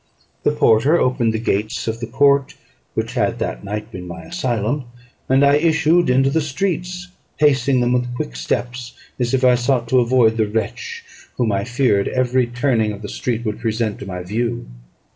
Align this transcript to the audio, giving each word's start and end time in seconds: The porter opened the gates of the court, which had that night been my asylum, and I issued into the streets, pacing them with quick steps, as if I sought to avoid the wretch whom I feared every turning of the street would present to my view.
The 0.41 0.49
porter 0.49 0.97
opened 0.99 1.31
the 1.31 1.37
gates 1.37 1.87
of 1.87 1.99
the 1.99 2.07
court, 2.07 2.55
which 2.95 3.13
had 3.13 3.37
that 3.37 3.63
night 3.63 3.91
been 3.91 4.07
my 4.07 4.23
asylum, 4.23 4.85
and 5.29 5.45
I 5.45 5.57
issued 5.57 6.09
into 6.09 6.31
the 6.31 6.41
streets, 6.41 7.09
pacing 7.37 7.81
them 7.81 7.93
with 7.93 8.11
quick 8.15 8.35
steps, 8.35 8.95
as 9.19 9.35
if 9.35 9.43
I 9.45 9.53
sought 9.53 9.87
to 9.89 9.99
avoid 9.99 10.37
the 10.37 10.47
wretch 10.47 11.03
whom 11.37 11.51
I 11.51 11.65
feared 11.65 12.07
every 12.07 12.47
turning 12.47 12.91
of 12.91 13.03
the 13.03 13.09
street 13.09 13.45
would 13.45 13.59
present 13.59 13.99
to 13.99 14.07
my 14.07 14.23
view. 14.23 14.67